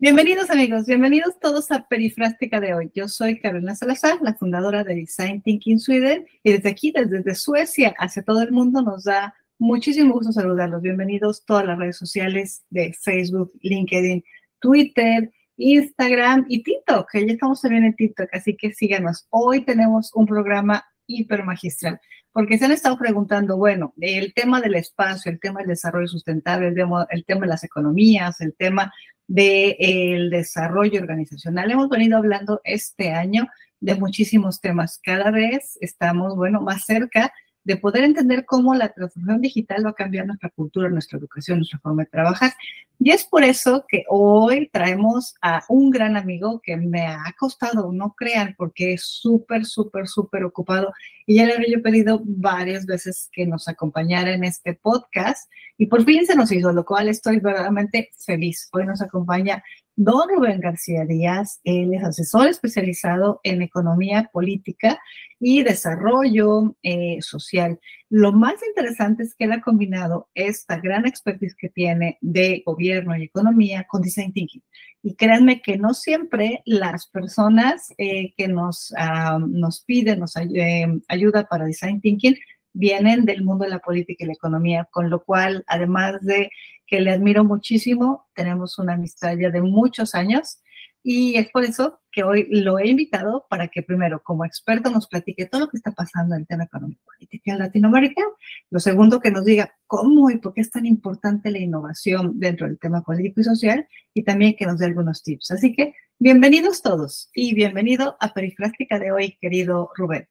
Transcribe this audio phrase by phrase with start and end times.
[0.00, 2.90] Bienvenidos amigos, bienvenidos todos a Perifrástica de hoy.
[2.94, 7.94] Yo soy Carolina Salazar, la fundadora de Design Thinking Sweden y desde aquí, desde Suecia
[7.96, 10.82] hacia todo el mundo nos da muchísimo gusto saludarlos.
[10.82, 14.24] Bienvenidos todas las redes sociales de Facebook, LinkedIn,
[14.58, 19.28] Twitter, Instagram y TikTok, ya estamos también en TikTok, así que síganos.
[19.30, 22.00] Hoy tenemos un programa hiper magistral,
[22.34, 26.66] porque se han estado preguntando, bueno, el tema del espacio, el tema del desarrollo sustentable,
[26.66, 28.92] el tema, el tema de las economías, el tema
[29.28, 31.70] del desarrollo organizacional.
[31.70, 33.46] Hemos venido hablando este año
[33.78, 34.98] de muchísimos temas.
[35.00, 37.32] Cada vez estamos, bueno, más cerca
[37.64, 41.78] de poder entender cómo la transformación digital va a cambiar nuestra cultura, nuestra educación, nuestra
[41.78, 42.52] forma de trabajar.
[42.98, 47.90] Y es por eso que hoy traemos a un gran amigo que me ha costado,
[47.92, 50.92] no crean, porque es súper, súper, súper ocupado.
[51.26, 56.04] Y ya le había pedido varias veces que nos acompañara en este podcast y por
[56.04, 58.68] fin se nos hizo, lo cual estoy verdaderamente feliz.
[58.72, 59.64] Hoy nos acompaña
[59.96, 64.98] Don Rubén García Díaz, él es asesor especializado en economía política
[65.38, 67.78] y desarrollo eh, social.
[68.10, 73.16] Lo más interesante es que él ha combinado esta gran expertise que tiene de gobierno
[73.16, 74.62] y economía con design thinking.
[75.04, 80.86] Y créanme que no siempre las personas eh, que nos, ah, nos piden, nos eh,
[81.06, 82.36] ayuda para design thinking,
[82.72, 86.50] vienen del mundo de la política y la economía, con lo cual, además de
[86.86, 88.28] que le admiro muchísimo.
[88.34, 90.60] Tenemos una amistad ya de muchos años
[91.06, 95.06] y es por eso que hoy lo he invitado para que primero, como experto, nos
[95.06, 98.22] platique todo lo que está pasando en el tema económico político en Latinoamérica.
[98.70, 102.66] Lo segundo, que nos diga cómo y por qué es tan importante la innovación dentro
[102.66, 105.50] del tema político y social y también que nos dé algunos tips.
[105.50, 110.26] Así que bienvenidos todos y bienvenido a Perifrástica de hoy, querido Rubén.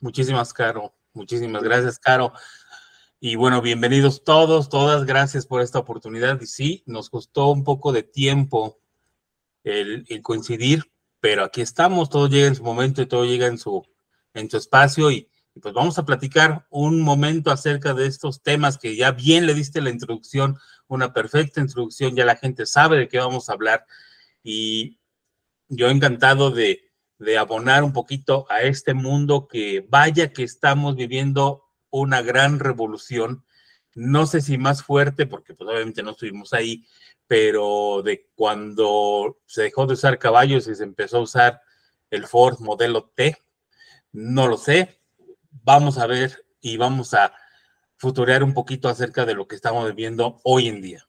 [0.00, 0.92] Muchísimas, Caro.
[1.12, 2.32] Muchísimas gracias, Caro.
[3.20, 6.40] Y bueno, bienvenidos todos, todas, gracias por esta oportunidad.
[6.40, 8.78] Y sí, nos costó un poco de tiempo
[9.64, 13.84] el, coincidir, pero aquí estamos, todo llega en su momento y todo llega en su,
[14.34, 15.28] en su espacio y,
[15.60, 19.80] pues vamos a platicar un momento acerca de estos temas que ya bien le diste
[19.80, 20.56] la introducción,
[20.86, 23.84] una perfecta introducción, ya la gente sabe de qué vamos a hablar
[24.44, 25.00] y
[25.66, 31.67] yo encantado de, de abonar un poquito a este mundo que vaya que estamos viviendo
[31.90, 33.44] una gran revolución,
[33.94, 36.86] no sé si más fuerte, porque pues obviamente no estuvimos ahí,
[37.26, 41.60] pero de cuando se dejó de usar caballos y se empezó a usar
[42.10, 43.36] el Ford modelo T,
[44.12, 45.00] no lo sé,
[45.50, 47.32] vamos a ver y vamos a
[47.96, 51.08] futurear un poquito acerca de lo que estamos viviendo hoy en día.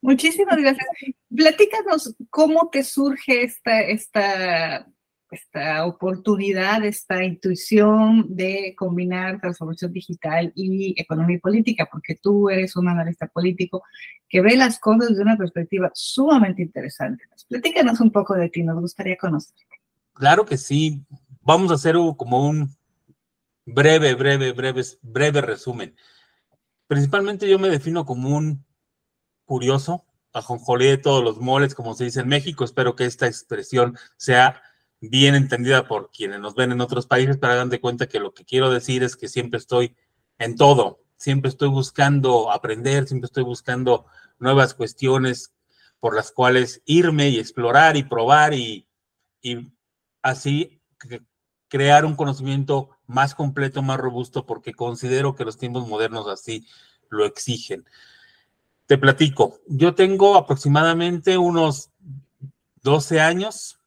[0.00, 0.86] Muchísimas gracias.
[1.34, 4.86] Platícanos cómo te surge esta, esta
[5.34, 12.74] esta oportunidad, esta intuición de combinar transformación digital y economía y política, porque tú eres
[12.76, 13.82] un analista político
[14.28, 17.24] que ve las cosas desde una perspectiva sumamente interesante.
[17.48, 19.62] Platícanos un poco de ti, nos gustaría conocerte.
[20.14, 21.04] Claro que sí.
[21.42, 22.74] Vamos a hacer como un
[23.66, 25.94] breve, breve, breve, breve resumen.
[26.86, 28.64] Principalmente yo me defino como un
[29.44, 32.64] curioso, ajonjolí de todos los moles, como se dice en México.
[32.64, 34.62] Espero que esta expresión sea
[35.10, 38.32] bien entendida por quienes nos ven en otros países, pero hagan de cuenta que lo
[38.32, 39.96] que quiero decir es que siempre estoy
[40.38, 44.06] en todo, siempre estoy buscando aprender, siempre estoy buscando
[44.38, 45.52] nuevas cuestiones
[46.00, 48.86] por las cuales irme y explorar y probar y,
[49.40, 49.72] y
[50.22, 50.80] así
[51.68, 56.66] crear un conocimiento más completo, más robusto, porque considero que los tiempos modernos así
[57.08, 57.84] lo exigen.
[58.86, 61.90] Te platico, yo tengo aproximadamente unos
[62.82, 63.80] 12 años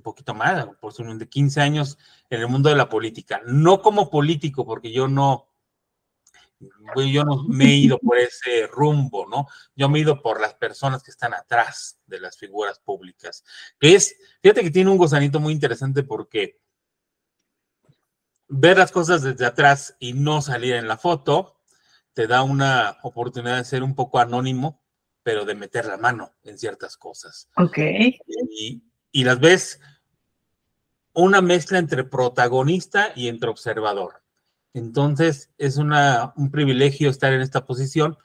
[0.00, 1.98] un poquito más, por su de 15 años
[2.30, 3.42] en el mundo de la política.
[3.44, 5.48] No como político, porque yo no,
[6.96, 9.46] yo no me he ido por ese rumbo, ¿no?
[9.76, 13.44] Yo me he ido por las personas que están atrás de las figuras públicas.
[13.78, 16.58] Que es, fíjate que tiene un gozanito muy interesante porque
[18.48, 21.60] ver las cosas desde atrás y no salir en la foto
[22.14, 24.82] te da una oportunidad de ser un poco anónimo,
[25.22, 27.50] pero de meter la mano en ciertas cosas.
[27.56, 27.78] Ok.
[28.50, 29.80] Y, y las ves
[31.12, 34.22] una mezcla entre protagonista y entre observador.
[34.72, 38.16] Entonces, es una, un privilegio estar en esta posición.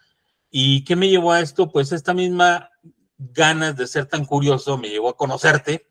[0.51, 1.71] ¿Y qué me llevó a esto?
[1.71, 2.69] Pues esta misma
[3.17, 5.89] ganas de ser tan curioso me llevó a conocerte,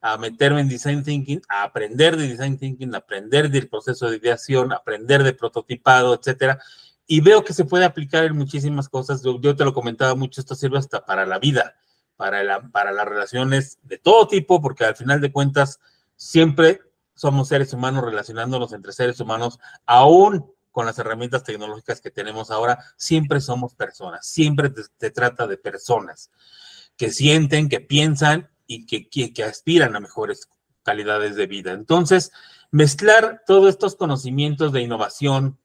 [0.00, 4.18] a meterme en design thinking, a aprender de design thinking, a aprender del proceso de
[4.18, 6.60] ideación, a aprender de prototipado, etcétera.
[7.06, 9.22] Y veo que se puede aplicar en muchísimas cosas.
[9.22, 11.74] Yo, yo te lo comentaba mucho, esto sirve hasta para la vida
[12.16, 15.80] para, para las relaciones de todo tipo, porque al final de cuentas
[16.16, 16.80] siempre
[17.14, 22.82] somos seres humanos relacionándonos entre seres humanos, aún con las herramientas tecnológicas que tenemos ahora,
[22.96, 26.30] siempre somos personas, siempre te, trata de personas.
[26.96, 30.48] que sienten, que piensan y que, que, aspiran a mejores
[30.82, 31.72] calidades de vida.
[31.72, 32.32] Entonces,
[32.70, 35.58] mezclar todos estos conocimientos de innovación,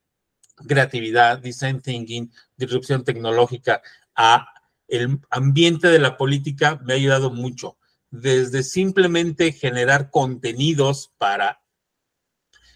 [0.67, 3.81] creatividad, design thinking, disrupción tecnológica
[4.15, 4.47] a
[4.87, 7.77] el ambiente de la política me ha ayudado mucho.
[8.09, 11.61] Desde simplemente generar contenidos para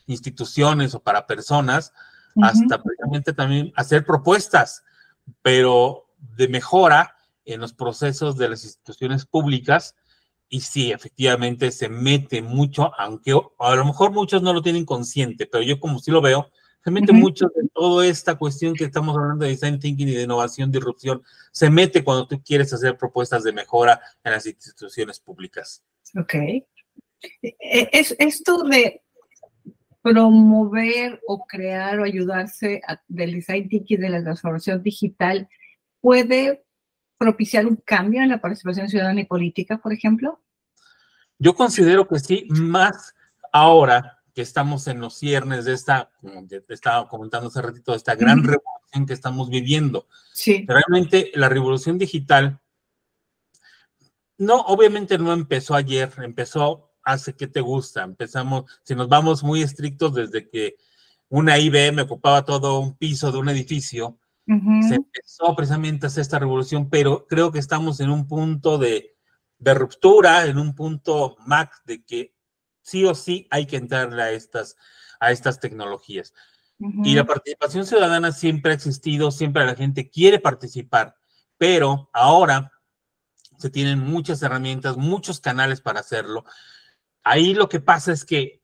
[0.07, 1.93] instituciones o para personas,
[2.41, 4.83] hasta precisamente también hacer propuestas,
[5.41, 7.15] pero de mejora
[7.45, 9.95] en los procesos de las instituciones públicas.
[10.49, 15.45] Y sí, efectivamente se mete mucho, aunque a lo mejor muchos no lo tienen consciente,
[15.45, 16.51] pero yo como sí lo veo,
[16.83, 20.23] se mete mucho en toda esta cuestión que estamos hablando de design thinking y de
[20.23, 25.83] innovación, disrupción, se mete cuando tú quieres hacer propuestas de mejora en las instituciones públicas.
[26.17, 26.33] Ok.
[26.33, 26.65] E,
[27.41, 29.03] e, es, esto de
[30.01, 35.47] promover o crear o ayudarse del design thinking de la transformación digital
[35.99, 36.63] puede
[37.19, 40.41] propiciar un cambio en la participación ciudadana y política, por ejemplo?
[41.37, 43.13] Yo considero que sí, más
[43.51, 47.97] ahora que estamos en los ciernes de esta, como te estaba comentando hace ratito, de
[47.97, 50.07] esta gran revolución que estamos viviendo.
[50.33, 50.65] Sí.
[50.67, 52.59] Realmente la revolución digital,
[54.37, 58.03] no, obviamente no empezó ayer, empezó hace que te gusta.
[58.03, 60.77] Empezamos, si nos vamos muy estrictos desde que
[61.29, 66.39] una IBM ocupaba todo un piso de un edificio, se empezó precisamente a hacer esta
[66.39, 69.15] revolución, pero creo que estamos en un punto de,
[69.59, 72.33] de ruptura, en un punto max de que
[72.81, 74.77] sí o sí hay que entrarle a estas,
[75.19, 76.33] a estas tecnologías.
[77.03, 81.15] Y la participación ciudadana siempre ha existido, siempre la gente quiere participar,
[81.55, 82.71] pero ahora
[83.59, 86.43] se tienen muchas herramientas, muchos canales para hacerlo.
[87.23, 88.63] Ahí lo que pasa es que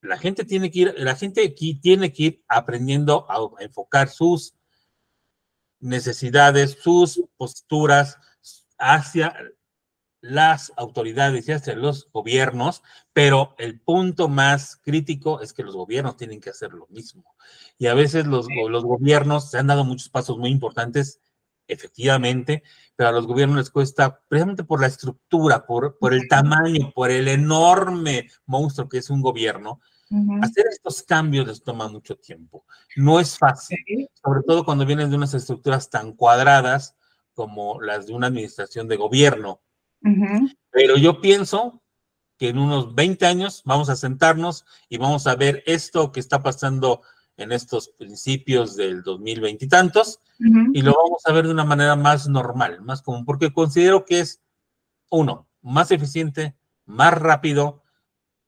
[0.00, 4.54] la gente tiene que ir, la gente aquí tiene que ir aprendiendo a enfocar sus
[5.80, 8.16] necesidades, sus posturas
[8.78, 9.34] hacia
[10.20, 12.82] las autoridades y hacia los gobiernos,
[13.12, 17.36] pero el punto más crítico es que los gobiernos tienen que hacer lo mismo.
[17.78, 21.20] Y a veces los, los gobiernos se han dado muchos pasos muy importantes,
[21.68, 22.62] efectivamente,
[22.96, 27.10] pero a los gobiernos les cuesta, precisamente por la estructura, por, por el tamaño, por
[27.10, 29.80] el enorme monstruo que es un gobierno,
[30.42, 32.64] hacer estos cambios les toma mucho tiempo.
[32.96, 36.96] No es fácil, sobre todo cuando vienen de unas estructuras tan cuadradas
[37.34, 39.60] como las de una administración de gobierno
[40.70, 41.82] pero yo pienso
[42.38, 46.42] que en unos 20 años vamos a sentarnos y vamos a ver esto que está
[46.42, 47.02] pasando
[47.36, 51.96] en estos principios del 2020 y tantos, y lo vamos a ver de una manera
[51.96, 54.40] más normal, más común, porque considero que es,
[55.10, 57.82] uno, más eficiente, más rápido,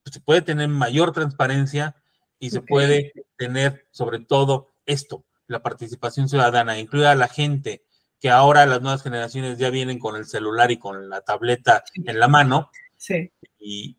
[0.04, 1.96] se puede tener mayor transparencia
[2.38, 7.84] y se puede tener sobre todo esto, la participación ciudadana, incluir a la gente,
[8.20, 12.18] que ahora las nuevas generaciones ya vienen con el celular y con la tableta en
[12.20, 12.70] la mano.
[12.96, 13.32] Sí.
[13.58, 13.96] Y,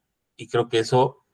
[0.49, 1.25] creo que eso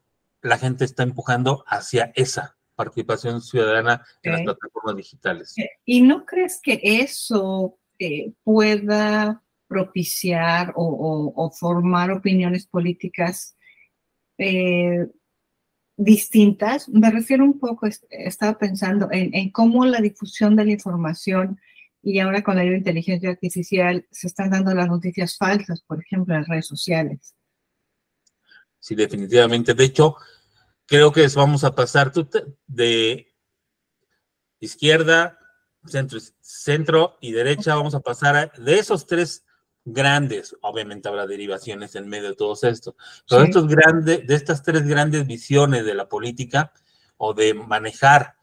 [0.42, 5.56] la gente está empujando hacia esa participación ciudadana en las plataformas digitales.
[5.56, 13.56] Eh, ¿Y no crees que eso eh, pueda propiciar o, formar opiniones políticas
[14.36, 15.06] eh,
[15.96, 16.88] distintas?
[16.90, 21.58] Me refiero un poco, estaba pensando en, en, cómo la difusión de la información
[22.08, 26.46] y ahora con la inteligencia artificial se están dando las noticias falsas, por ejemplo, en
[26.46, 27.34] redes sociales.
[28.80, 29.74] Sí, definitivamente.
[29.74, 30.16] De hecho,
[30.86, 32.10] creo que vamos a pasar
[32.66, 33.34] de
[34.58, 35.38] izquierda,
[35.84, 39.44] centro, centro y derecha, vamos a pasar a, de esos tres
[39.84, 42.96] grandes, obviamente habrá derivaciones en medio de todo esto,
[43.28, 46.72] pero estos grandes, de estas tres grandes visiones de la política
[47.18, 48.37] o de manejar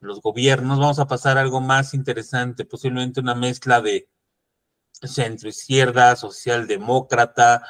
[0.00, 4.08] los gobiernos, vamos a pasar a algo más interesante, posiblemente una mezcla de
[4.92, 7.62] centro izquierda, socialdemócrata,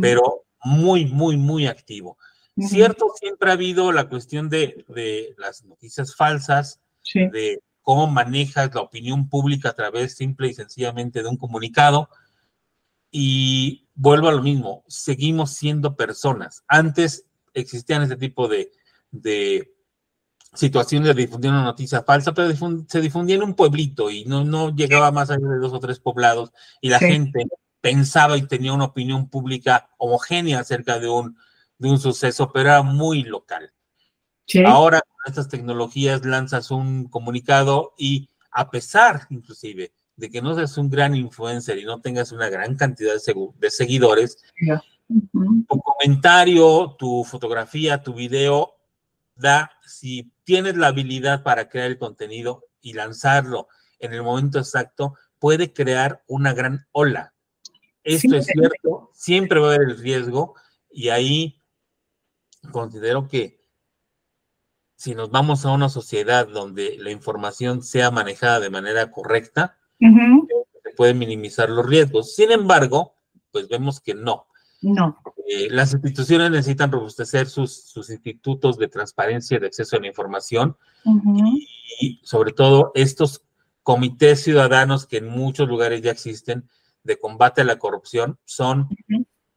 [0.00, 2.18] pero muy, muy, muy activo.
[2.58, 4.84] Cierto, siempre ha habido la cuestión de,
[5.38, 6.80] las noticias falsas,
[7.14, 12.10] de cómo manejas la opinión pública a través simple y sencillamente de un comunicado.
[13.10, 16.62] Y vuelvo a lo mismo, seguimos siendo personas.
[16.68, 18.70] Antes existían ese tipo de,
[19.10, 19.72] de
[20.54, 22.52] situación de difundir una noticia falsa, pero
[22.86, 25.98] se difundía en un pueblito y no, no llegaba más allá de dos o tres
[25.98, 27.46] poblados y la gente
[27.80, 31.36] pensaba y tenía una opinión pública homogénea acerca de un,
[31.78, 33.72] de un suceso, pero era muy local.
[34.66, 40.76] Ahora con estas tecnologías lanzas un comunicado y a pesar inclusive de que no seas
[40.76, 44.36] un gran influencer y no tengas una gran cantidad de, de seguidores,
[45.08, 48.74] tu comentario, tu fotografía, tu video
[49.34, 55.14] da, si tienes la habilidad para crear el contenido y lanzarlo en el momento exacto,
[55.38, 57.34] puede crear una gran ola.
[58.04, 60.54] Esto es cierto, siempre va a haber el riesgo
[60.90, 61.62] y ahí
[62.70, 63.60] considero que
[64.96, 70.90] si nos vamos a una sociedad donde la información sea manejada de manera correcta, se
[70.96, 72.34] pueden minimizar los riesgos.
[72.36, 73.16] Sin embargo,
[73.50, 74.46] pues vemos que no.
[74.82, 75.16] No.
[75.48, 80.76] Eh, las instituciones necesitan robustecer sus, institutos de transparencia y de acceso a la información
[82.00, 83.42] y, sobre todo estos
[83.82, 86.68] comités ciudadanos que en muchos lugares ya existen
[87.04, 88.88] de combate a la corrupción son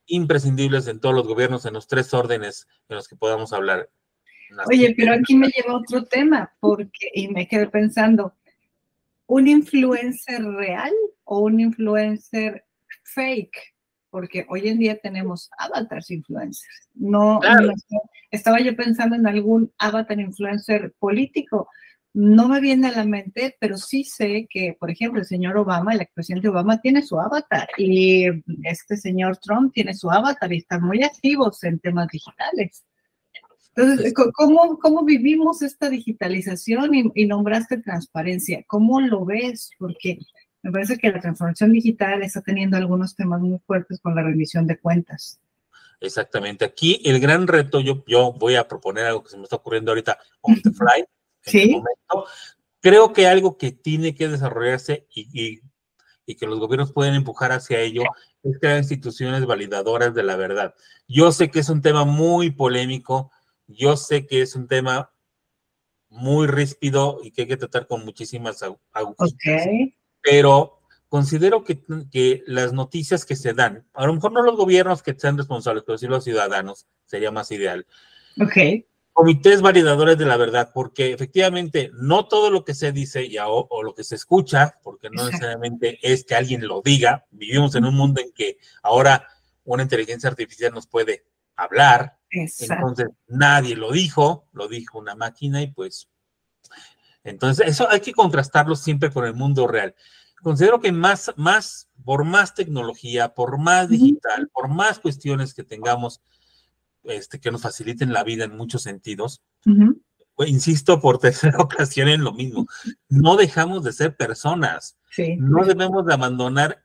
[0.07, 3.89] imprescindibles en todos los gobiernos, en los tres órdenes en los que podamos hablar.
[4.67, 8.33] Oye, pero aquí me lleva otro tema, porque, y me quedé pensando,
[9.25, 12.63] ¿un influencer real o un influencer
[13.03, 13.74] fake?
[14.15, 16.87] Porque hoy en día tenemos avatars influencers.
[16.93, 17.73] No, no,
[18.31, 21.67] estaba yo pensando en algún avatar influencer político,
[22.13, 25.91] no me viene a la mente, pero sí sé que, por ejemplo, el señor Obama,
[25.91, 28.27] el expresidente Obama, tiene su avatar y
[28.63, 32.85] este señor Trump tiene su avatar y están muy activos en temas digitales.
[33.75, 38.63] Entonces, ¿cómo, cómo vivimos esta digitalización y, nombraste transparencia?
[38.65, 39.71] ¿Cómo lo ves?
[39.77, 40.19] Porque
[40.65, 44.65] me parece que la transformación digital está teniendo algunos temas muy fuertes con la rendición
[44.65, 45.39] de cuentas.
[45.99, 46.65] Exactamente.
[46.65, 49.91] Aquí el gran reto, yo, yo voy a proponer algo que se me está ocurriendo
[49.91, 51.05] ahorita on the fly,
[51.43, 51.79] ¿Sí?
[52.79, 55.61] Creo que algo que tiene que desarrollarse y,
[56.35, 58.01] que los gobiernos pueden empujar hacia ello
[58.41, 60.73] es crear instituciones validadoras de la verdad.
[61.07, 63.31] Yo sé que es un tema muy polémico,
[63.67, 65.11] yo sé que es un tema
[66.09, 69.35] muy ríspido y que hay que tratar con muchísimas agujas.
[70.25, 75.03] Pero considero que, que, las noticias que se dan, a lo mejor no los gobiernos
[75.03, 77.85] que sean responsables, pero sí los ciudadanos, sería más ideal.
[78.41, 78.83] Ok.
[79.13, 83.81] Comités validadores de la verdad, porque efectivamente no todo lo que se dice ya, o,
[83.81, 87.95] lo que se escucha, porque no necesariamente es que alguien lo diga, vivimos en un
[87.95, 89.25] mundo en que ahora
[89.63, 91.23] una inteligencia artificial nos puede
[91.55, 96.09] hablar, entonces nadie lo dijo, lo dijo una máquina y pues,
[97.25, 99.95] entonces eso hay que contrastarlo siempre con el mundo real.
[100.41, 106.21] Considero que más, más, por más tecnología, por más digital, por más cuestiones que tengamos,
[107.03, 109.41] este, que nos faciliten la vida en muchos sentidos.
[110.35, 112.67] Pues, insisto por tercera ocasión en lo mismo.
[113.09, 114.97] No dejamos de ser personas.
[115.37, 116.83] No debemos de abandonar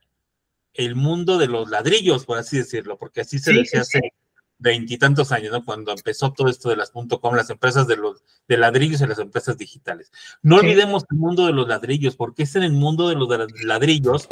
[0.73, 4.13] el mundo de los ladrillos, por así decirlo, porque así se decía hace
[4.61, 5.65] veintitantos años, ¿no?
[5.65, 9.19] Cuando empezó todo esto de las .com, las empresas de los de ladrillos y las
[9.19, 10.11] empresas digitales.
[10.41, 13.27] No olvidemos el mundo de los ladrillos, porque es en el mundo de los
[13.63, 14.27] ladrillos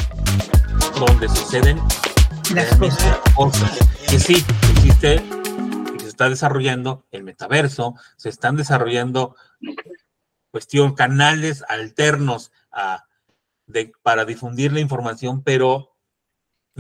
[0.99, 1.79] donde suceden
[2.53, 3.19] las cosas.
[3.35, 3.79] cosas.
[4.07, 4.45] Que sí,
[4.75, 5.21] existe
[6.19, 9.37] está desarrollando el metaverso, se están desarrollando
[10.51, 12.51] cuestión, canales alternos
[14.01, 15.95] para difundir la información, pero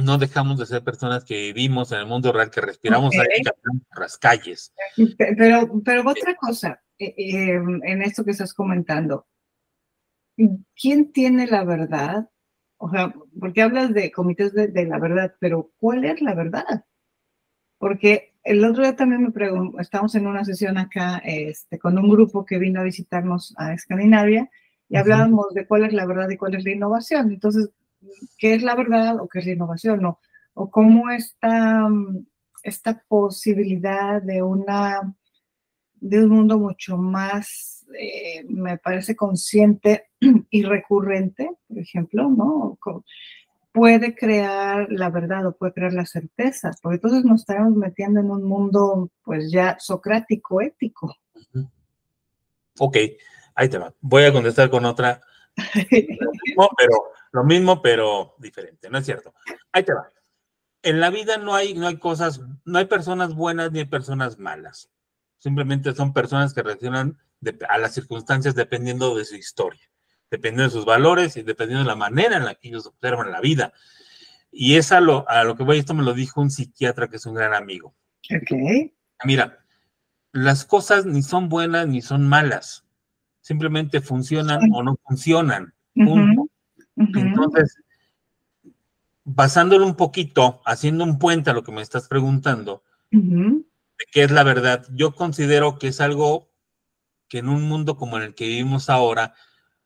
[0.03, 3.43] no dejamos de ser personas que vivimos en el mundo real, que respiramos ahí
[3.89, 4.73] por las calles.
[5.17, 9.27] Pero, pero otra cosa, eh, eh, en esto que estás comentando,
[10.75, 12.29] ¿quién tiene la verdad?
[12.77, 16.85] O sea, porque hablas de comités de la verdad, pero ¿cuál es la verdad?
[17.77, 22.09] Porque el otro día también me pregunto, estamos en una sesión acá este, con un
[22.09, 24.49] grupo que vino a visitarnos a Escandinavia
[24.87, 27.31] y hablábamos de cuál es la verdad y cuál es la innovación.
[27.31, 27.69] Entonces,
[28.37, 30.05] ¿qué es la verdad o qué es la innovación?
[30.05, 31.87] O, cómo está
[32.63, 35.15] esta posibilidad de una
[36.01, 40.09] de un mundo mucho más, eh, me parece, consciente
[40.49, 42.77] y recurrente, por ejemplo, ¿no?
[43.71, 48.31] puede crear la verdad o puede crear la certeza, porque entonces nos estamos metiendo en
[48.31, 51.15] un mundo pues ya socrático, ético.
[52.79, 52.97] Ok,
[53.55, 53.93] ahí te va.
[54.01, 55.21] Voy a contestar con otra.
[55.57, 59.33] Lo mismo, pero, lo mismo, pero diferente, ¿no es cierto?
[59.71, 60.09] Ahí te va.
[60.81, 64.39] En la vida no hay, no hay cosas, no hay personas buenas ni hay personas
[64.39, 64.89] malas.
[65.37, 67.17] Simplemente son personas que reaccionan
[67.67, 69.89] a las circunstancias dependiendo de su historia
[70.29, 73.41] dependiendo de sus valores y dependiendo de la manera en la que ellos observan la
[73.41, 73.73] vida.
[74.51, 77.17] Y es a lo, a lo que voy, esto me lo dijo un psiquiatra que
[77.17, 77.95] es un gran amigo.
[78.31, 78.91] Ok.
[79.23, 79.63] Mira,
[80.31, 82.85] las cosas ni son buenas ni son malas,
[83.49, 85.73] simplemente funcionan o no funcionan.
[85.95, 87.77] Entonces,
[89.23, 93.63] basándolo un poquito, haciendo un puente a lo que me estás preguntando, de
[94.11, 96.51] qué es la verdad, yo considero que es algo
[97.27, 99.33] que en un mundo como en el que vivimos ahora,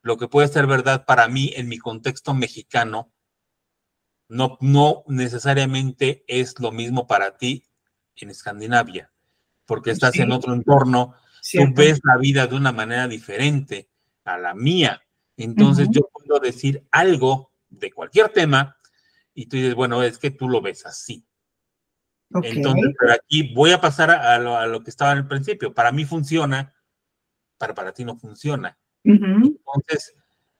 [0.01, 3.13] lo que puede ser verdad para mí en mi contexto mexicano,
[4.27, 7.63] no, no necesariamente es lo mismo para ti
[8.17, 9.13] en Escandinavia,
[9.65, 11.15] porque estás en otro entorno,
[11.51, 13.89] tú ves la vida de una manera diferente
[14.23, 15.01] a la mía.
[15.37, 18.77] Entonces yo puedo decir algo de cualquier tema
[19.33, 21.25] y tú dices, bueno, es que tú lo ves así.
[22.29, 25.73] Entonces, pero aquí voy a pasar a lo, que estaba en el principio.
[25.73, 26.73] Para mí funciona,
[27.57, 28.77] para, para ti no funciona.
[29.03, 30.15] Entonces,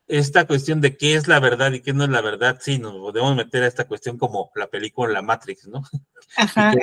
[0.08, 2.94] esta cuestión de qué es la verdad y qué no es la verdad, sí, nos
[2.94, 5.82] podemos meter a esta cuestión como la película La Matrix, ¿no?
[6.38, 6.74] Ajá,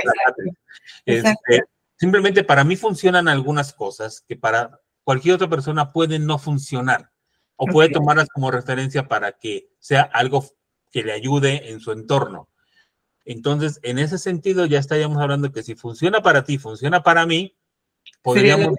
[1.04, 1.64] este,
[2.00, 7.12] simplemente para mí funcionan algunas cosas que para cualquier otra persona pueden no funcionar
[7.56, 10.46] o puede tomarlas como referencia para que sea algo
[10.90, 12.48] que le ayude en su entorno.
[13.26, 17.54] Entonces, en ese sentido, ya estaríamos hablando que si funciona para ti, funciona para mí,
[18.22, 18.74] podríamos,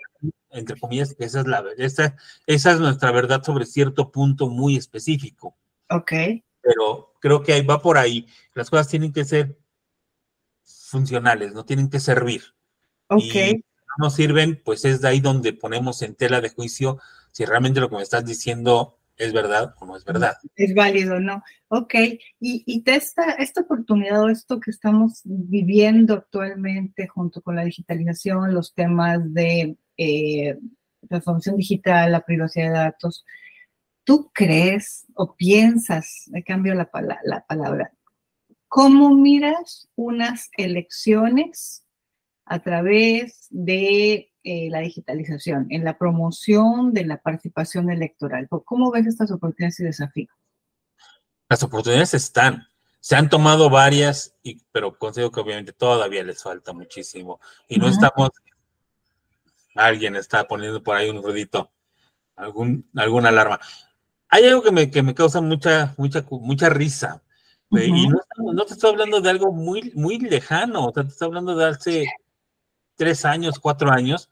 [0.50, 2.16] entre comillas, que esa es la esa,
[2.48, 5.56] esa es nuestra verdad sobre cierto punto muy específico.
[5.92, 6.12] Ok.
[6.62, 8.26] Pero creo que ahí va por ahí.
[8.56, 9.60] Las cosas tienen que ser
[10.64, 12.42] funcionales, no tienen que servir.
[13.12, 13.36] Ok.
[13.36, 13.64] Y
[13.98, 17.00] no sirven, pues es de ahí donde ponemos en tela de juicio
[17.32, 20.38] si realmente lo que me estás diciendo es verdad o no es verdad.
[20.56, 21.44] Es válido, ¿no?
[21.68, 21.94] Ok,
[22.40, 28.54] y, y esta, esta oportunidad o esto que estamos viviendo actualmente junto con la digitalización,
[28.54, 30.58] los temas de eh,
[31.08, 33.26] transformación digital, la privacidad de datos,
[34.04, 36.90] ¿tú crees o piensas, me cambio la,
[37.24, 37.92] la palabra,
[38.68, 41.81] cómo miras unas elecciones
[42.52, 48.50] a través de eh, la digitalización, en la promoción de la participación electoral.
[48.66, 50.36] ¿Cómo ves estas oportunidades y desafíos?
[51.48, 52.68] Las oportunidades están.
[53.00, 57.40] Se han tomado varias, y, pero considero que obviamente todavía les falta muchísimo.
[57.70, 58.32] Y no estamos.
[59.74, 61.72] Alguien está poniendo por ahí un ruidito,
[62.36, 63.62] algún, alguna alarma.
[64.28, 67.24] Hay algo que me, que me causa mucha, mucha, mucha risa.
[67.70, 71.28] Y no, no, te estoy hablando de algo muy, muy lejano, o sea, te estoy
[71.28, 72.12] hablando de hace
[73.02, 74.30] tres años, cuatro años,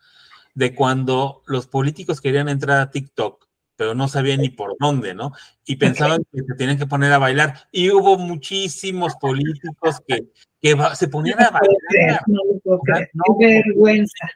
[0.54, 5.32] de cuando los políticos querían entrar a TikTok, pero no sabían ni por dónde, ¿no?
[5.66, 7.68] Y pensaban que se tenían que poner a bailar.
[7.72, 10.28] Y hubo muchísimos políticos que,
[10.62, 12.22] que se ponían a bailar.
[12.28, 14.28] No, vergüenza.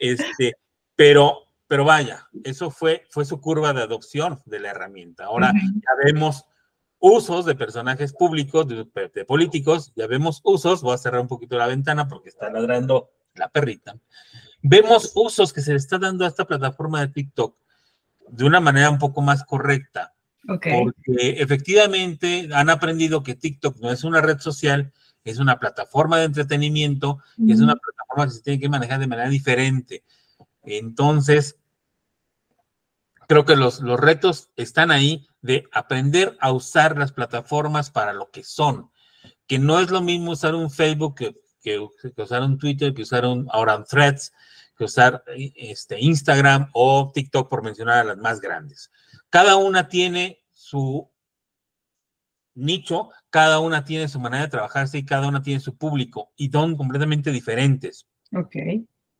[0.00, 0.52] Este,
[0.94, 5.24] pero, pero vaya, eso fue, fue su curva de adopción de la herramienta.
[5.24, 6.44] Ahora ya vemos
[6.98, 11.56] usos de personajes públicos, de, de, políticos, ya vemos usos, voy a cerrar un poquito
[11.56, 13.96] la ventana porque está ladrando la perrita,
[14.62, 17.56] vemos usos que se le está dando a esta plataforma de TikTok
[18.28, 20.12] de una manera un poco más correcta.
[20.46, 24.92] Porque efectivamente han aprendido que TikTok no es una red social,
[25.24, 29.08] es una plataforma de entretenimiento y es una plataforma que se tiene que manejar de
[29.08, 30.04] manera diferente.
[30.62, 31.58] Entonces,
[33.26, 38.30] creo que los, los retos están ahí de aprender a usar las plataformas para lo
[38.30, 38.90] que son,
[39.48, 43.82] que no es lo mismo usar un Facebook que que, usaron Twitter, que usaron ahora
[43.82, 44.32] Threads,
[44.78, 48.92] que usar este, Instagram o TikTok, por mencionar a las más grandes.
[49.30, 51.10] Cada una tiene su
[52.54, 56.50] nicho, cada una tiene su manera de trabajarse y cada una tiene su público y
[56.50, 58.06] son completamente diferentes.
[58.32, 58.54] Ok.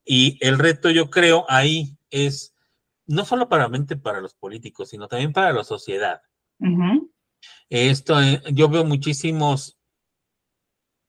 [0.04, 2.54] Y el reto, yo creo, ahí es
[3.06, 3.68] no solo para,
[4.00, 6.22] para los políticos, sino también para la sociedad.
[7.68, 9.75] Esto, eh, yo veo muchísimos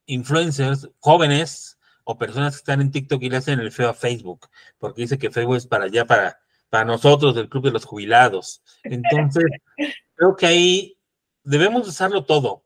[0.08, 4.48] influencers jóvenes o personas que están en TikTok y le hacen el feo a Facebook,
[4.78, 6.40] porque dice que Facebook es para allá, para,
[6.70, 8.62] para nosotros, del Club de los Jubilados.
[8.82, 9.44] Entonces,
[10.16, 10.98] creo que ahí
[11.44, 12.64] debemos usarlo todo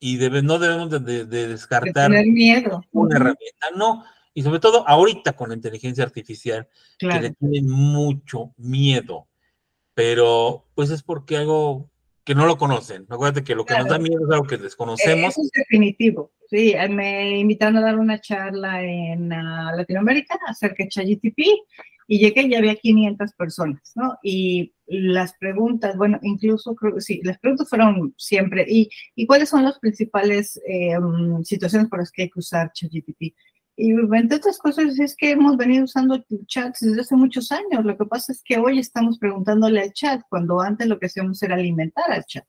[0.00, 2.82] y debe, no debemos de, descartar miedo.
[2.92, 4.04] una herramienta, no.
[4.32, 6.66] Y sobre todo ahorita con la inteligencia artificial,
[6.98, 9.28] que le tienen mucho miedo,
[9.92, 11.90] pero pues es porque algo
[12.24, 13.06] que no lo conocen.
[13.10, 15.32] Acuérdate que lo que nos da miedo es algo que desconocemos.
[15.32, 16.32] Eso es definitivo.
[16.50, 21.38] Sí, eh, me invitaron a dar una charla en uh, Latinoamérica acerca de ChatGTP
[22.08, 24.18] y llegué y había 500 personas, ¿no?
[24.20, 29.62] Y las preguntas, bueno, incluso creo sí, las preguntas fueron siempre, ¿y, y cuáles son
[29.62, 33.32] las principales eh, mm, situaciones por las que hay que usar ChatGTP?
[33.76, 37.84] Y entre otras cosas es que hemos venido usando chats desde hace muchos años.
[37.84, 41.40] Lo que pasa es que hoy estamos preguntándole al chat, cuando antes lo que hacíamos
[41.44, 42.44] era alimentar al chat.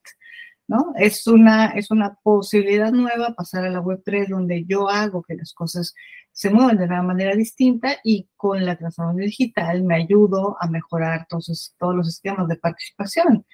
[0.72, 0.94] ¿No?
[0.96, 5.54] Es una, es una posibilidad nueva pasar a la Web3 donde yo hago que las
[5.54, 5.94] cosas
[6.32, 11.26] se muevan de una manera distinta y con la transformación digital me ayudo a mejorar
[11.28, 13.46] todos, todos los esquemas de participación.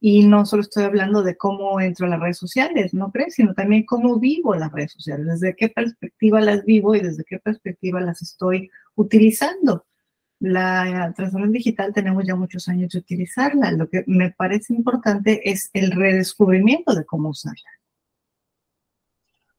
[0.00, 3.34] Y no solo estoy hablando de cómo entro a las redes sociales, ¿no crees?
[3.34, 7.38] Sino también cómo vivo las redes sociales, desde qué perspectiva las vivo y desde qué
[7.38, 9.86] perspectiva las estoy utilizando.
[10.44, 13.72] La transformación digital tenemos ya muchos años de utilizarla.
[13.72, 17.70] Lo que me parece importante es el redescubrimiento de cómo usarla.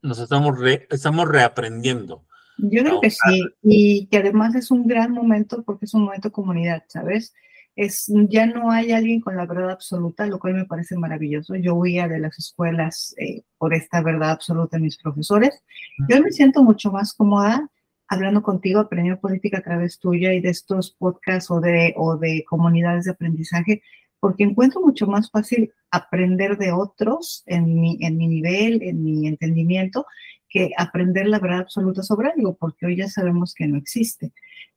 [0.04, 0.56] Nos estamos,
[0.92, 2.24] estamos reaprendiendo.
[2.60, 6.32] Yo creo que sí, y que además es un gran momento porque es un momento
[6.32, 7.34] comunidad, ¿sabes?
[7.76, 11.56] Es, ya no hay alguien con la verdad absoluta, lo cual me parece maravilloso.
[11.56, 15.64] Yo huía de las escuelas eh, por esta verdad absoluta de mis profesores.
[16.08, 17.72] Yo me siento mucho más cómoda
[18.08, 22.44] hablando contigo, aprendiendo política a través tuya y de estos podcasts o de, o de
[22.48, 23.82] comunidades de aprendizaje,
[24.20, 29.28] porque encuentro mucho más fácil aprender de otros en mi, en mi nivel, en mi
[29.28, 30.06] entendimiento,
[30.50, 34.32] que aprender la verdad absoluta sobre algo, porque hoy ya sabemos que no existe.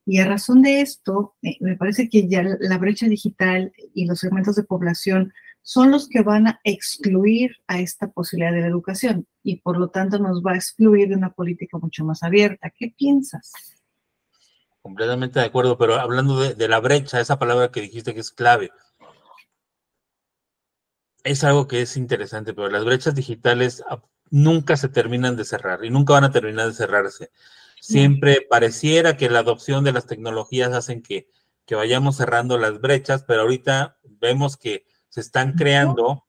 [0.05, 4.19] Y a razón de esto, eh, me parece que ya la brecha digital y los
[4.19, 5.33] segmentos de población
[5.69, 9.89] son los que van a excluir a esta posibilidad de la educación y por lo
[9.91, 12.71] tanto nos va a excluir de una política mucho más abierta.
[12.75, 13.51] ¿Qué piensas?
[14.81, 18.31] Completamente de acuerdo, pero hablando de, de la brecha, esa palabra que dijiste que es
[18.31, 18.71] clave,
[21.23, 23.83] es algo que es interesante, pero las brechas digitales
[24.31, 27.29] nunca se terminan de cerrar y nunca van a terminar de cerrarse.
[27.79, 31.29] Siempre pareciera que la adopción de las tecnologías hacen que,
[31.67, 36.25] que vayamos cerrando las brechas, pero ahorita vemos que se están creando,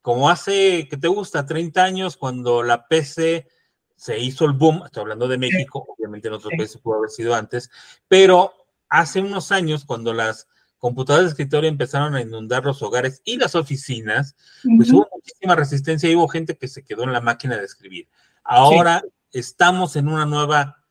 [0.00, 1.46] como hace, que te gusta?
[1.46, 3.46] 30 años, cuando la PC
[3.94, 7.34] se hizo el boom, estoy hablando de México, obviamente en otros países pudo haber sido
[7.34, 7.70] antes,
[8.08, 8.52] pero
[8.88, 13.54] hace unos años, cuando las computadoras de escritorio empezaron a inundar los hogares y las
[13.54, 14.34] oficinas,
[14.76, 18.08] pues hubo muchísima resistencia y hubo gente que se quedó en la máquina de escribir.
[18.42, 20.84] Ahora estamos en una nueva,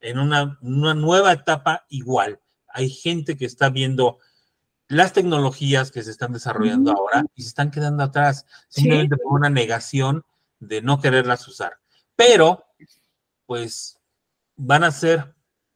[0.00, 2.40] en una, una nueva etapa igual.
[2.68, 4.18] Hay gente que está viendo
[4.88, 9.50] las tecnologías que se están desarrollando ahora y se están quedando atrás, simplemente por una
[9.50, 10.24] negación
[10.58, 11.78] de no quererlas usar.
[12.16, 12.64] Pero,
[13.46, 13.98] pues,
[14.56, 15.34] van a ser,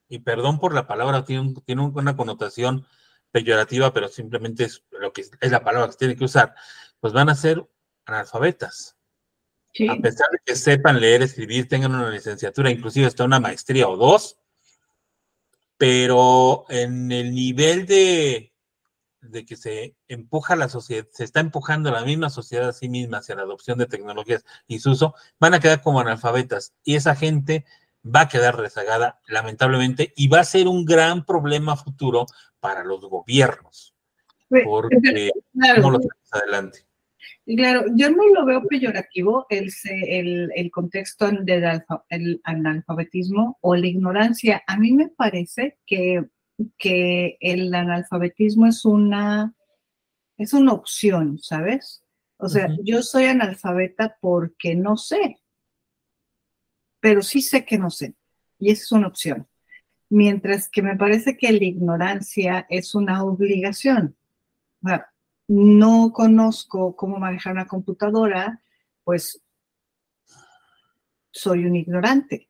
[0.08, 2.86] y perdón por la palabra, tiene, tiene una connotación
[3.30, 6.54] peyorativa, pero simplemente es lo que es la palabra que se tiene que usar,
[7.00, 7.66] pues van a ser
[8.06, 8.96] analfabetas.
[9.88, 13.96] A pesar de que sepan leer, escribir, tengan una licenciatura, inclusive hasta una maestría o
[13.96, 14.38] dos,
[15.76, 18.47] pero en el nivel de,
[19.30, 23.18] de que se empuja la sociedad, se está empujando la misma sociedad a sí misma
[23.18, 26.74] hacia la adopción de tecnologías y su uso, van a quedar como analfabetas.
[26.82, 27.64] Y esa gente
[28.04, 32.26] va a quedar rezagada, lamentablemente, y va a ser un gran problema futuro
[32.60, 33.94] para los gobiernos.
[34.64, 36.88] Porque claro, lo adelante.
[37.44, 43.86] Claro, yo no lo veo peyorativo el, el, el contexto del el analfabetismo o la
[43.86, 44.62] ignorancia.
[44.66, 46.24] A mí me parece que,
[46.78, 49.54] que el analfabetismo es una,
[50.36, 52.02] es una opción, ¿sabes?
[52.38, 55.40] O sea, yo soy analfabeta porque no sé,
[57.00, 58.14] pero sí sé que no sé.
[58.58, 59.48] Y esa es una opción.
[60.08, 64.16] Mientras que me parece que la ignorancia es una obligación.
[65.48, 68.62] no conozco cómo manejar una computadora,
[69.04, 69.42] pues
[71.30, 72.48] soy un ignorante.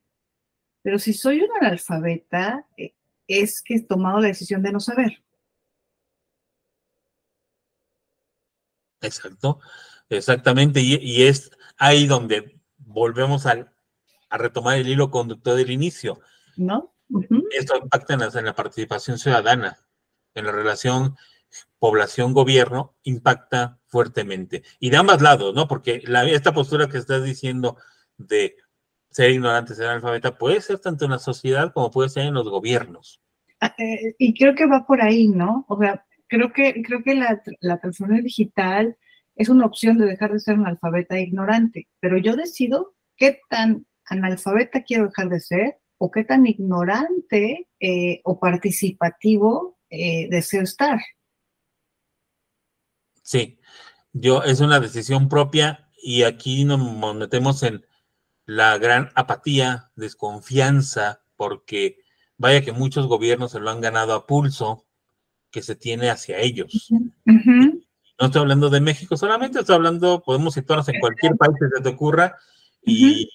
[0.83, 2.95] Pero si soy un analfabeta, eh,
[3.29, 5.23] es que he tomado la decisión de no saber.
[9.01, 9.61] Exacto,
[10.09, 10.81] exactamente.
[10.81, 13.73] y es ahí donde volvemos al,
[14.29, 16.21] a retomar el hilo conductor del inicio.
[16.57, 16.95] ¿No?
[17.53, 19.79] Esto impacta en la, participación ciudadana,
[20.35, 21.17] en la relación
[21.79, 24.63] población-gobierno, impacta fuertemente.
[24.79, 25.69] Y de ambos lados, ¿no?
[25.69, 27.77] Porque esta postura que estás diciendo
[28.19, 28.57] de
[29.19, 32.49] ser ignorante, ser analfabeta, puede ser tanto en la sociedad como puede ser en los
[32.49, 33.21] gobiernos.
[33.61, 35.67] Ah, eh, y creo que va por ahí, ¿no?
[35.69, 38.97] O sea, creo que, creo que la, la transformación digital
[39.35, 43.87] es una opción de dejar de ser un alfabeta ignorante, pero yo decido qué tan
[44.05, 51.01] analfabeta quiero dejar de ser o qué tan ignorante eh, o participativo eh, deseo estar.
[53.25, 53.59] Sí,
[54.13, 57.85] yo es una decisión propia y aquí nos metemos en
[58.49, 61.99] la gran apatía, desconfianza, porque
[62.39, 64.87] vaya que muchos gobiernos se lo han ganado a pulso
[65.51, 66.89] que se tiene hacia ellos.
[67.27, 67.77] No
[68.19, 71.89] estoy hablando de México solamente, estoy hablando, podemos situarnos en cualquier país que se te
[71.91, 72.39] ocurra
[72.83, 73.29] y,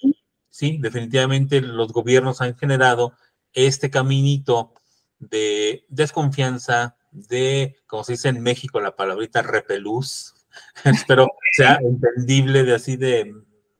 [0.49, 3.13] sí, definitivamente los gobiernos han generado
[3.53, 4.73] este caminito
[5.19, 10.33] de desconfianza, de, como se dice en México, la palabrita repelús,
[10.85, 13.31] espero sea entendible de así de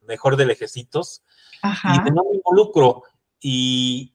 [0.07, 1.23] mejor de lejecitos,
[1.63, 3.03] y de no involucro.
[3.39, 4.13] Y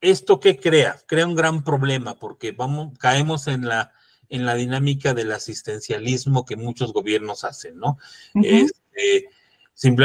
[0.00, 3.92] esto que crea, crea un gran problema porque vamos, caemos en la,
[4.28, 7.98] en la dinámica del asistencialismo que muchos gobiernos hacen, ¿no?
[8.34, 9.30] este,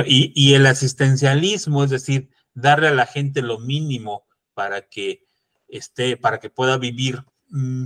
[0.05, 5.25] y, el asistencialismo, es decir, darle a la gente lo mínimo para que
[5.67, 7.85] esté, para que pueda vivir, mm,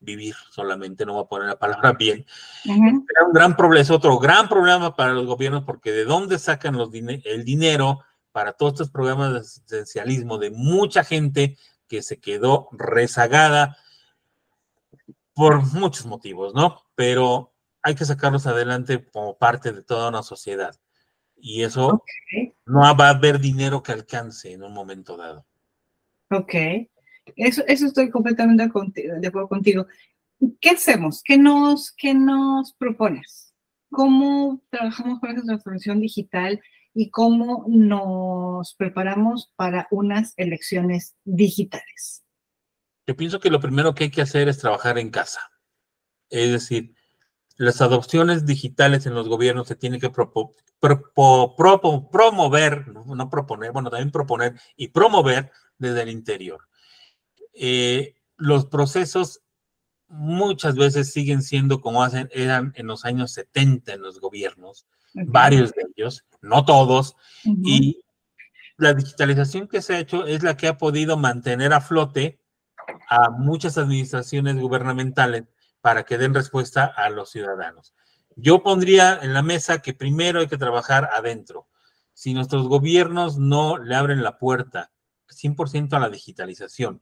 [0.00, 2.26] vivir solamente, no voy a poner la palabra bien.
[2.64, 6.90] un gran problema, es otro gran problema para los gobiernos, porque de dónde sacan los
[6.92, 8.00] el dinero
[8.32, 11.56] para todos estos programas de asistencialismo de mucha gente
[11.88, 13.78] que se quedó rezagada
[15.34, 16.82] por muchos motivos, ¿no?
[16.94, 20.74] Pero hay que sacarlos adelante como parte de toda una sociedad.
[21.36, 22.02] Y eso
[22.64, 25.46] no va a haber dinero que alcance en un momento dado.
[26.30, 26.52] Ok,
[27.34, 29.86] eso, eso estoy completamente de acuerdo contigo.
[30.60, 31.22] ¿Qué hacemos?
[31.24, 33.54] ¿Qué nos, qué nos propones?
[33.90, 36.60] ¿Cómo trabajamos con esa transformación digital
[36.94, 42.24] y cómo nos preparamos para unas elecciones digitales?
[43.06, 45.40] Yo pienso que lo primero que hay que hacer es trabajar en casa.
[46.28, 46.94] Es decir,
[47.56, 50.48] las adopciones digitales en los gobiernos se tienen que promover,
[52.88, 56.60] no proponer, bueno, también proponer y promover desde el interior.
[57.58, 59.42] Eh, los procesos
[60.08, 65.72] muchas veces siguen siendo como hacen, eran en los años 70 en los gobiernos, varios
[65.72, 68.02] de ellos, no todos, y
[68.76, 72.38] la digitalización que se ha hecho es la que ha podido mantener a flote
[73.08, 75.44] a muchas administraciones gubernamentales
[75.80, 77.94] para que den respuesta a los ciudadanos.
[78.36, 81.68] Yo pondría en la mesa que primero hay que trabajar adentro.
[82.12, 84.92] Si nuestros gobiernos no le abren la puerta
[85.28, 87.00] 100% a la digitalización,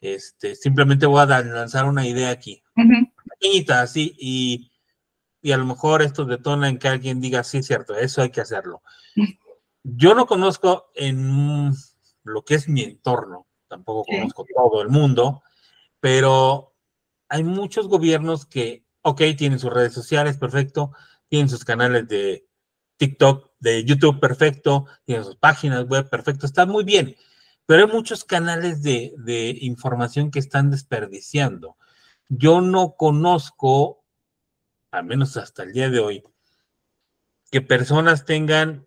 [0.00, 4.70] este, simplemente voy a lanzar una idea aquí, pequeñita, así, y,
[5.42, 8.40] y, a lo mejor esto detona en que alguien diga, sí, cierto, eso hay que
[8.40, 8.82] hacerlo.
[9.82, 11.72] Yo no conozco en
[12.24, 15.42] lo que es mi entorno, tampoco conozco todo el mundo,
[16.00, 16.74] pero
[17.28, 20.92] hay muchos gobiernos que, ok, tienen sus redes sociales, perfecto,
[21.28, 22.46] tienen sus canales de
[22.96, 27.16] TikTok, de YouTube, perfecto, tienen sus páginas web, perfecto, está muy bien
[27.66, 29.12] pero hay muchos canales de,
[29.60, 31.76] información que están desperdiciando.
[32.28, 34.02] Yo no conozco,
[34.90, 36.24] al menos hasta el día de hoy,
[37.50, 38.86] que personas tengan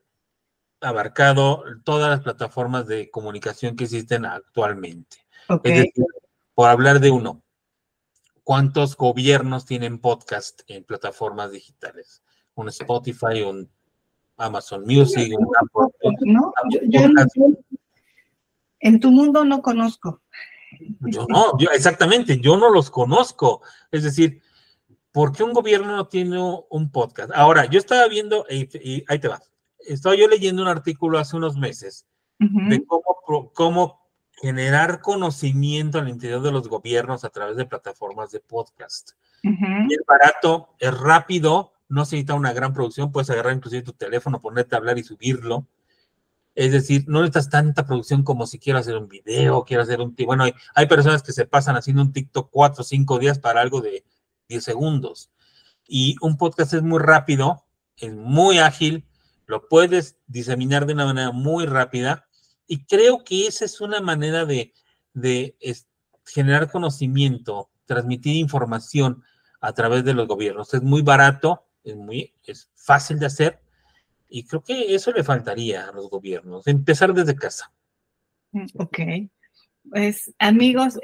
[0.81, 5.17] abarcado todas las plataformas de comunicación que existen actualmente.
[5.63, 6.05] Es decir,
[6.53, 7.41] por hablar de uno,
[8.43, 12.21] ¿cuántos gobiernos tienen podcast en plataformas digitales?
[12.55, 13.69] Un Spotify, un
[14.37, 16.15] Amazon Music, un Apple.
[16.21, 16.53] No,
[18.83, 20.21] en tu mundo no conozco.
[21.01, 23.61] Yo no, yo, exactamente, yo no los conozco.
[23.91, 24.41] Es decir,
[25.11, 26.37] ¿por qué un gobierno no tiene
[26.69, 27.31] un podcast?
[27.33, 29.41] Ahora, yo estaba viendo, y, ahí te va,
[29.79, 32.05] estaba yo leyendo un artículo hace unos meses
[32.39, 34.09] de cómo, cómo
[34.41, 39.11] generar conocimiento al interior de los gobiernos a través de plataformas de podcast.
[39.43, 44.41] Es barato, es rápido, no se necesita una gran producción, puedes agarrar inclusive tu teléfono,
[44.41, 45.67] ponerte a hablar y subirlo.
[46.55, 50.15] Es decir, no necesitas tanta producción como si quiero hacer un video, quiero hacer un...
[50.25, 53.81] Bueno, hay, personas que se pasan haciendo un TikTok cuatro o cinco días para algo
[53.81, 54.05] de
[54.49, 55.31] 10 segundos.
[55.87, 57.65] Y un podcast es muy rápido,
[57.97, 59.05] es muy ágil,
[59.47, 62.27] lo puedes diseminar de una manera muy rápida.
[62.67, 64.73] Y creo que esa es una manera de,
[66.25, 69.23] generar conocimiento, transmitir información
[69.59, 70.71] a través de los gobiernos.
[70.73, 73.62] Es muy barato, es, muy, es fácil de hacer
[74.33, 77.71] y creo que eso le faltaría a los gobiernos, empezar desde casa.
[78.51, 78.99] Mm, ok.
[79.91, 80.99] Pues amigos,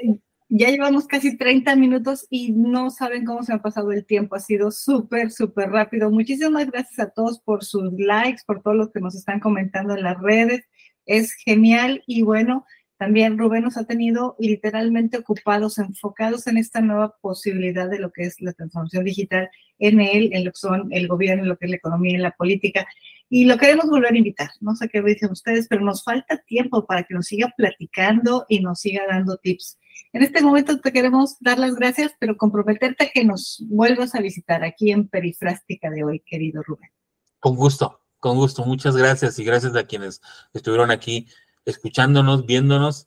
[0.48, 4.34] ya llevamos casi 30 minutos y no saben cómo se ha pasado el tiempo.
[4.34, 6.10] Ha sido súper, súper rápido.
[6.10, 10.02] Muchísimas gracias a todos por sus likes, por todo lo que nos están comentando en
[10.02, 10.64] las redes.
[11.06, 12.66] Es genial y bueno,
[13.00, 18.24] también Rubén nos ha tenido literalmente ocupados, enfocados en esta nueva posibilidad de lo que
[18.24, 21.64] es la transformación digital en él, en lo que son el gobierno, en lo que
[21.64, 22.86] es la economía, en la política.
[23.32, 24.50] Y lo queremos volver a invitar.
[24.60, 28.60] No sé qué dicen ustedes, pero nos falta tiempo para que nos siga platicando y
[28.60, 29.78] nos siga dando tips.
[30.12, 34.20] En este momento te queremos dar las gracias, pero comprometerte a que nos vuelvas a
[34.20, 36.90] visitar aquí en Perifrástica de hoy, querido Rubén.
[37.38, 38.64] Con gusto, con gusto.
[38.64, 40.20] Muchas gracias y gracias a quienes
[40.52, 41.28] estuvieron aquí
[41.64, 43.06] escuchándonos, viéndonos.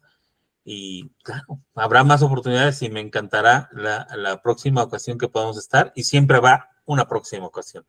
[0.64, 6.04] Y claro, habrá más oportunidades y me encantará la, próxima ocasión que podamos estar y
[6.04, 7.86] siempre habrá una próxima ocasión.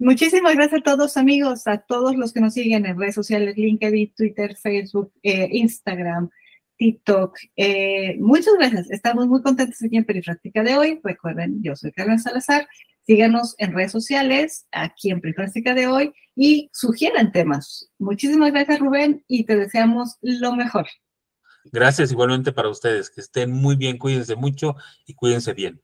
[0.00, 4.14] Muchísimas gracias a todos amigos, a todos los que nos siguen en redes sociales, LinkedIn,
[4.16, 6.30] Twitter, Facebook, eh, Instagram,
[6.78, 7.36] TikTok.
[7.54, 8.90] Eh, muchas gracias.
[8.90, 11.00] Estamos muy contentos aquí en Perifráctica de hoy.
[11.04, 12.66] Recuerden, yo soy Carmen Salazar.
[13.02, 17.90] Síganos en redes sociales, aquí en Perifrástica de hoy y sugieran temas.
[17.98, 20.86] Muchísimas gracias, Rubén, y te deseamos lo mejor.
[21.64, 23.10] Gracias igualmente para ustedes.
[23.10, 25.82] Que estén muy bien, cuídense mucho y cuídense bien.